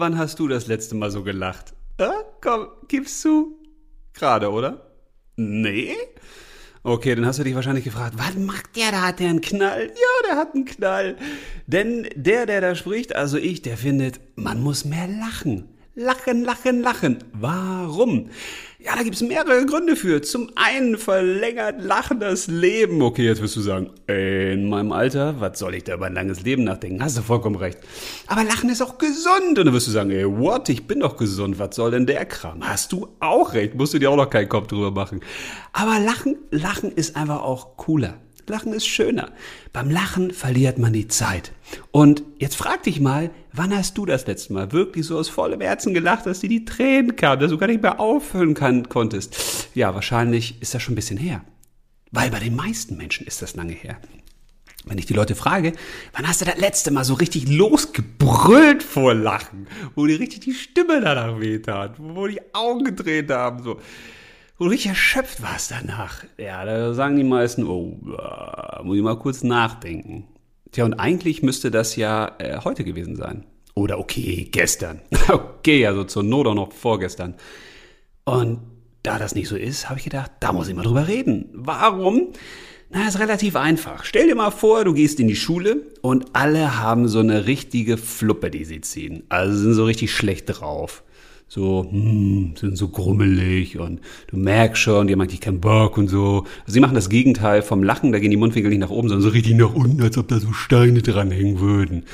[0.00, 1.74] wann hast du das letzte Mal so gelacht?
[1.98, 2.08] Äh?
[2.40, 3.58] Komm, gib's zu.
[4.14, 4.90] Gerade, oder?
[5.36, 5.94] Nee?
[6.82, 9.02] Okay, dann hast du dich wahrscheinlich gefragt, was macht der da?
[9.02, 9.88] Hat der einen Knall?
[9.88, 11.16] Ja, der hat einen Knall.
[11.66, 15.68] Denn der, der da spricht, also ich, der findet, man muss mehr lachen.
[15.96, 17.18] Lachen, lachen, lachen.
[17.32, 18.30] Warum?
[18.78, 20.22] Ja, da gibt's mehrere Gründe für.
[20.22, 23.02] Zum einen verlängert Lachen das Leben.
[23.02, 26.42] Okay, jetzt wirst du sagen, in meinem Alter, was soll ich da über ein langes
[26.42, 27.02] Leben nachdenken?
[27.02, 27.78] Hast du vollkommen recht.
[28.28, 29.58] Aber Lachen ist auch gesund.
[29.58, 30.68] Und dann wirst du sagen, ey, what?
[30.68, 31.58] Ich bin doch gesund.
[31.58, 32.66] Was soll denn der Kram?
[32.66, 33.74] Hast du auch recht.
[33.74, 35.20] Musst du dir auch noch keinen Kopf drüber machen.
[35.72, 38.14] Aber Lachen, Lachen ist einfach auch cooler.
[38.50, 39.32] Lachen ist schöner.
[39.72, 41.52] Beim Lachen verliert man die Zeit.
[41.90, 45.60] Und jetzt frag dich mal, wann hast du das letzte Mal wirklich so aus vollem
[45.60, 49.68] Herzen gelacht, dass dir die Tränen kamen, dass du gar nicht mehr aufhören kann, konntest?
[49.74, 51.44] Ja, wahrscheinlich ist das schon ein bisschen her.
[52.10, 53.98] Weil bei den meisten Menschen ist das lange her.
[54.84, 55.74] Wenn ich die Leute frage,
[56.14, 60.54] wann hast du das letzte Mal so richtig losgebrüllt vor Lachen, wo dir richtig die
[60.54, 63.78] Stimme danach wehtat, wo die Augen gedreht haben, so
[64.60, 66.22] wo du richtig erschöpft warst danach.
[66.36, 67.96] Ja, da sagen die meisten, oh,
[68.84, 70.28] muss ich mal kurz nachdenken.
[70.70, 73.46] Tja, und eigentlich müsste das ja äh, heute gewesen sein.
[73.74, 75.00] Oder okay, gestern.
[75.28, 77.36] okay, also zur Not auch noch vorgestern.
[78.24, 78.60] Und
[79.02, 81.48] da das nicht so ist, habe ich gedacht, da muss ich mal drüber reden.
[81.54, 82.28] Warum?
[82.90, 84.04] Na, ist relativ einfach.
[84.04, 87.96] Stell dir mal vor, du gehst in die Schule und alle haben so eine richtige
[87.96, 89.22] Fluppe, die sie ziehen.
[89.30, 91.02] Also sind so richtig schlecht drauf
[91.50, 93.98] so, hm, sind so grummelig und
[94.28, 96.44] du merkst schon, die haben eigentlich keinen Bock und so.
[96.60, 99.24] Also sie machen das Gegenteil vom Lachen, da gehen die Mundwinkel nicht nach oben, sondern
[99.24, 102.04] so richtig nach unten, als ob da so Steine dranhängen würden.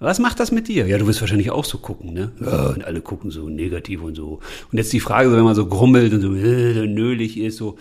[0.00, 0.88] Was macht das mit dir?
[0.88, 2.32] Ja, du wirst wahrscheinlich auch so gucken, ne?
[2.40, 4.40] Ja, und alle gucken so negativ und so.
[4.72, 7.76] Und jetzt die Frage, wenn man so grummelt und so äh, nölig ist, so,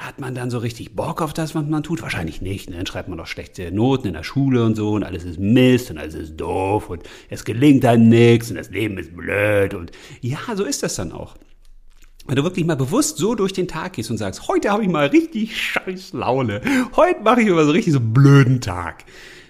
[0.00, 2.00] hat man dann so richtig Bock auf das, was man tut?
[2.00, 2.70] Wahrscheinlich nicht.
[2.70, 2.76] Ne?
[2.76, 5.90] Dann schreibt man doch schlechte Noten in der Schule und so und alles ist Mist
[5.90, 9.92] und alles ist doof und es gelingt dann nichts und das Leben ist blöd und
[10.22, 11.36] ja, so ist das dann auch.
[12.26, 14.88] Wenn du wirklich mal bewusst so durch den Tag gehst und sagst, heute habe ich
[14.88, 16.62] mal richtig scheiß Laune,
[16.96, 19.04] heute mache ich immer so richtig so blöden Tag,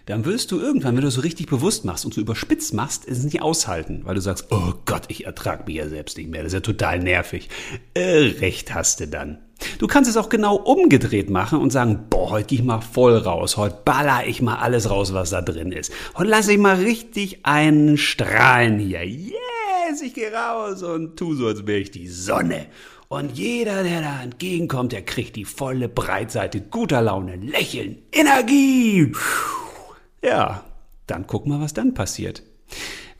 [0.06, 3.22] dann wirst du irgendwann, wenn du so richtig bewusst machst und so überspitzt machst, es
[3.22, 6.52] nicht aushalten, weil du sagst, oh Gott, ich ertrag mich ja selbst nicht mehr, das
[6.52, 7.48] ist ja total nervig.
[7.94, 9.38] Äh, recht hast du dann.
[9.78, 13.16] Du kannst es auch genau umgedreht machen und sagen, boah, heute gehe ich mal voll
[13.16, 15.92] raus, heute baller ich mal alles raus, was da drin ist.
[16.16, 19.04] Heute lasse ich mal richtig einen strahlen hier.
[19.04, 22.66] Yes, ich gehe raus und tu so, als wäre ich die Sonne.
[23.08, 29.12] Und jeder, der da entgegenkommt, der kriegt die volle Breitseite guter Laune, Lächeln, Energie.
[30.22, 30.64] Ja,
[31.08, 32.42] dann guck mal, was dann passiert.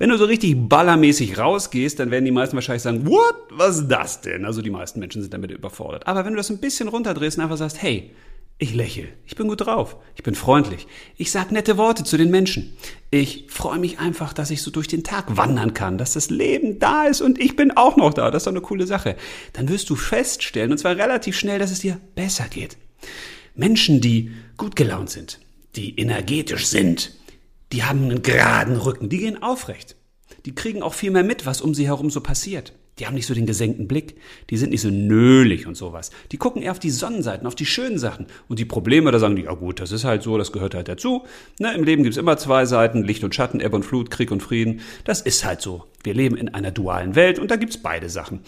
[0.00, 3.88] Wenn du so richtig ballermäßig rausgehst, dann werden die meisten wahrscheinlich sagen, what, was ist
[3.88, 4.46] das denn?
[4.46, 6.06] Also die meisten Menschen sind damit überfordert.
[6.06, 8.10] Aber wenn du das ein bisschen runterdrehst und einfach sagst, hey,
[8.56, 10.86] ich lächle, ich bin gut drauf, ich bin freundlich,
[11.18, 12.72] ich sag nette Worte zu den Menschen.
[13.10, 16.78] Ich freue mich einfach, dass ich so durch den Tag wandern kann, dass das Leben
[16.78, 18.30] da ist und ich bin auch noch da.
[18.30, 19.16] Das ist doch eine coole Sache.
[19.52, 22.78] Dann wirst du feststellen, und zwar relativ schnell, dass es dir besser geht.
[23.54, 25.40] Menschen, die gut gelaunt sind,
[25.76, 27.19] die energetisch sind,
[27.72, 29.96] die haben einen geraden Rücken, die gehen aufrecht.
[30.44, 32.72] Die kriegen auch viel mehr mit, was um sie herum so passiert.
[32.98, 34.16] Die haben nicht so den gesenkten Blick,
[34.50, 36.10] die sind nicht so nölig und sowas.
[36.32, 38.26] Die gucken eher auf die Sonnenseiten, auf die schönen Sachen.
[38.46, 40.88] Und die Probleme, da sagen die, ja gut, das ist halt so, das gehört halt
[40.88, 41.24] dazu.
[41.58, 44.42] Ne, Im Leben gibt's immer zwei Seiten, Licht und Schatten, Ebbe und Flut, Krieg und
[44.42, 44.80] Frieden.
[45.04, 45.84] Das ist halt so.
[46.02, 48.40] Wir leben in einer dualen Welt und da gibt's beide Sachen.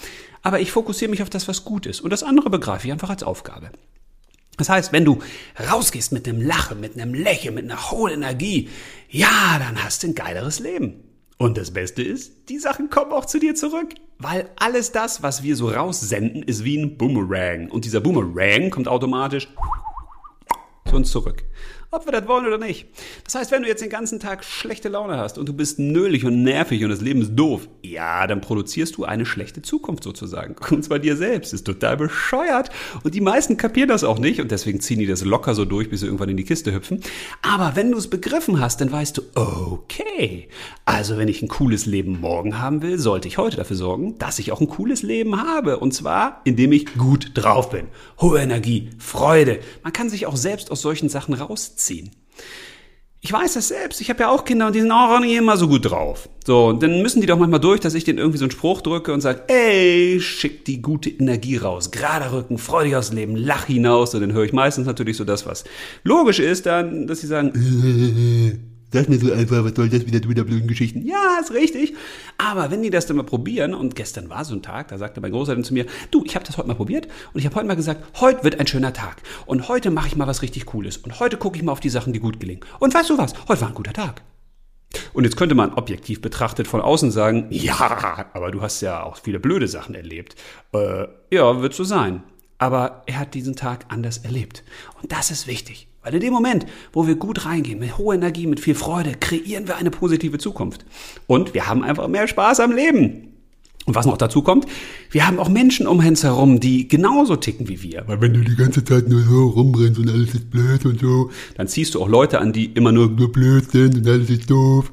[0.43, 2.03] Aber ich fokussiere mich auf das, was gut ist.
[2.03, 3.71] Und das andere begreife ich einfach als Aufgabe.
[4.63, 5.19] Das heißt, wenn du
[5.59, 8.69] rausgehst mit einem Lachen, mit einem Lächeln, mit einer hohen Energie,
[9.11, 11.03] ja, dann hast du ein geileres Leben.
[11.37, 13.95] Und das Beste ist, die Sachen kommen auch zu dir zurück.
[14.19, 17.71] Weil alles das, was wir so raussenden, ist wie ein Boomerang.
[17.73, 19.49] Und dieser Boomerang kommt automatisch
[20.87, 21.43] zu uns zurück
[21.93, 22.87] ob wir das wollen oder nicht.
[23.25, 26.25] Das heißt, wenn du jetzt den ganzen Tag schlechte Laune hast und du bist nölig
[26.25, 30.57] und nervig und das Leben ist doof, ja, dann produzierst du eine schlechte Zukunft sozusagen.
[30.71, 31.53] Und zwar dir selbst.
[31.53, 32.71] Ist total bescheuert.
[33.03, 35.91] Und die meisten kapieren das auch nicht und deswegen ziehen die das locker so durch,
[35.91, 37.03] bis sie irgendwann in die Kiste hüpfen.
[37.43, 40.49] Aber wenn du es begriffen hast, dann weißt du, okay,
[40.87, 44.39] also wenn ich ein cooles Leben morgen haben will, sollte ich heute dafür sorgen, dass
[44.39, 45.79] ich auch ein cooles Leben habe.
[45.79, 47.89] Und zwar, indem ich gut drauf bin.
[48.21, 49.61] Hohe Energie, Freude.
[49.83, 52.11] Man kann sich auch selbst aus solchen Sachen rausziehen ziehen.
[53.25, 54.01] Ich weiß das selbst.
[54.01, 56.29] Ich habe ja auch Kinder und die sind auch nicht immer so gut drauf.
[56.45, 58.81] So, und dann müssen die doch manchmal durch, dass ich denen irgendwie so einen Spruch
[58.81, 61.93] drücke und sage, ey, schick die gute Energie raus.
[61.93, 64.13] Gerade Rücken, freudig aus dem Leben, lach hinaus.
[64.15, 65.63] Und dann höre ich meistens natürlich so das, was
[66.03, 67.53] logisch ist, dann, dass sie sagen,
[68.93, 71.07] Sag mir so einfach, was soll das wieder mit der blöden Geschichten?
[71.07, 71.95] Ja, ist richtig.
[72.37, 75.23] Aber wenn die das dann mal probieren, und gestern war so ein Tag, da sagte
[75.23, 77.67] mein Großeltern zu mir, du, ich habe das heute mal probiert und ich habe heute
[77.67, 79.23] mal gesagt, heute wird ein schöner Tag.
[79.47, 80.99] Und heute mache ich mal was richtig Cooles.
[80.99, 82.63] Und heute gucke ich mal auf die Sachen, die gut gelingen.
[82.81, 83.33] Und weißt du was?
[83.49, 84.23] Heute war ein guter Tag.
[85.15, 89.17] Und jetzt könnte man objektiv betrachtet von außen sagen, ja, aber du hast ja auch
[89.17, 90.37] viele blöde Sachen erlebt.
[90.75, 92.25] Äh, ja, wird so sein.
[92.59, 94.65] Aber er hat diesen Tag anders erlebt.
[95.01, 95.89] Und das ist wichtig.
[96.03, 99.69] Weil in dem Moment, wo wir gut reingehen, mit hoher Energie, mit viel Freude, kreieren
[99.69, 100.85] wir eine positive Zukunft.
[101.27, 103.29] Und wir haben einfach mehr Spaß am Leben.
[103.85, 104.67] Und was noch dazu kommt,
[105.11, 108.05] wir haben auch Menschen um uns herum, die genauso ticken wie wir.
[108.07, 111.31] Weil wenn du die ganze Zeit nur so rumrennst und alles ist blöd und so,
[111.57, 114.49] Dann ziehst du auch Leute an, die immer nur nur blöd sind und alles ist
[114.51, 114.93] doof.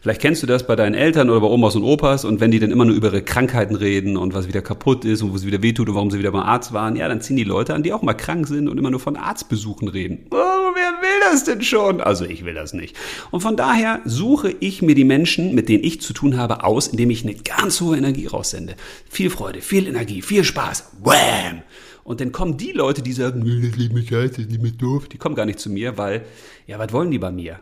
[0.00, 2.60] Vielleicht kennst du das bei deinen Eltern oder bei Omas und Opas und wenn die
[2.60, 5.44] dann immer nur über ihre Krankheiten reden und was wieder kaputt ist und wo es
[5.44, 7.82] wieder wehtut und warum sie wieder beim Arzt waren, ja, dann ziehen die Leute an,
[7.82, 10.26] die auch mal krank sind und immer nur von Arztbesuchen reden.
[10.30, 12.00] Oh, wer will das denn schon?
[12.00, 12.96] Also ich will das nicht.
[13.30, 16.86] Und von daher suche ich mir die Menschen, mit denen ich zu tun habe, aus,
[16.88, 18.74] indem ich eine ganz hohe Energie raussende.
[19.10, 20.92] Viel Freude, viel Energie, viel Spaß.
[21.02, 21.62] Wham!
[22.04, 25.08] Und dann kommen die Leute, die sagen, Das Leben ist scheiße, das Leben ist doof.
[25.08, 26.24] die kommen gar nicht zu mir, weil,
[26.66, 27.60] ja, was wollen die bei mir?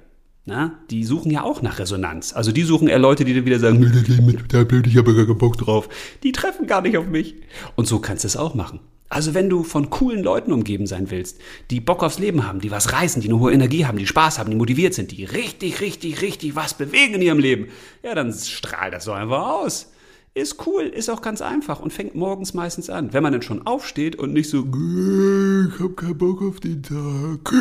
[0.49, 2.33] Na, die suchen ja auch nach Resonanz.
[2.33, 3.83] Also die suchen eher Leute, die dann wieder sagen,
[4.39, 5.89] total blöd, ich habe gar keinen Bock drauf.
[6.23, 7.35] die treffen gar nicht auf mich.
[7.75, 8.79] Und so kannst du es auch machen.
[9.09, 11.41] Also wenn du von coolen Leuten umgeben sein willst,
[11.71, 14.39] die Bock aufs Leben haben, die was reißen, die eine hohe Energie haben, die Spaß
[14.39, 17.67] haben, die motiviert sind, die richtig, richtig, richtig was bewegen in ihrem Leben,
[18.05, 19.91] ja, dann strahl das so einfach aus.
[20.37, 23.15] Ist cool, ist auch ganz einfach und fängt morgens meistens an.
[23.15, 27.55] Wenn man dann schon aufsteht und nicht so, Ich hab keinen Bock auf den Tag.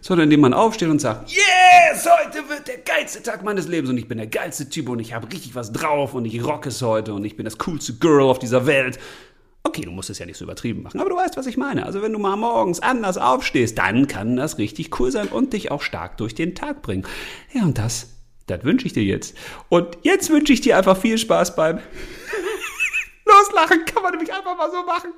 [0.00, 3.98] sondern indem man aufsteht und sagt, yes, heute wird der geilste Tag meines Lebens und
[3.98, 6.82] ich bin der geilste Typ und ich habe richtig was drauf und ich rock es
[6.82, 8.98] heute und ich bin das coolste Girl auf dieser Welt.
[9.62, 11.86] Okay, du musst es ja nicht so übertrieben machen, aber du weißt, was ich meine.
[11.86, 15.70] Also wenn du mal morgens anders aufstehst, dann kann das richtig cool sein und dich
[15.70, 17.04] auch stark durch den Tag bringen.
[17.52, 18.08] Ja, und das,
[18.46, 19.36] das wünsche ich dir jetzt.
[19.68, 21.80] Und jetzt wünsche ich dir einfach viel Spaß beim
[23.24, 23.84] Loslachen.
[23.84, 25.12] Kann man nämlich einfach mal so machen.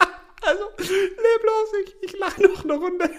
[0.40, 3.10] Also, leb los, ich, ich lache noch eine Runde.